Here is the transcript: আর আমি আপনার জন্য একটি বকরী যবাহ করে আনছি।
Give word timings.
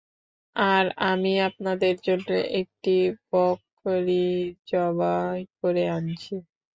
আর 0.55 0.85
আমি 1.05 1.31
আপনার 1.47 1.77
জন্য 2.03 2.27
একটি 2.61 2.95
বকরী 3.29 4.27
যবাহ 4.67 5.23
করে 5.59 5.83
আনছি। 5.89 6.33